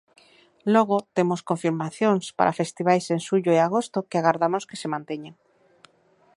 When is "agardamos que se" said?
4.19-4.91